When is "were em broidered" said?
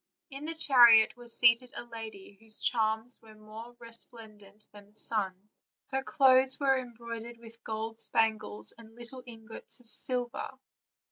6.59-7.37